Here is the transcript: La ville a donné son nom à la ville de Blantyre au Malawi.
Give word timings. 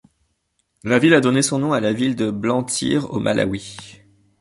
La 0.83 0.97
ville 0.97 1.13
a 1.13 1.21
donné 1.21 1.43
son 1.43 1.59
nom 1.59 1.73
à 1.73 1.79
la 1.79 1.93
ville 1.93 2.15
de 2.15 2.31
Blantyre 2.31 3.13
au 3.13 3.19
Malawi. 3.19 3.99